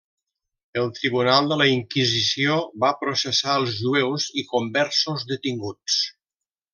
El 0.83 0.87
Tribunal 0.99 1.49
de 1.51 1.57
la 1.59 1.67
Inquisició 1.73 2.55
va 2.85 2.91
processar 3.03 3.59
els 3.61 3.75
jueus 3.81 4.25
i 4.43 4.47
conversos 4.55 5.27
detinguts. 5.33 5.99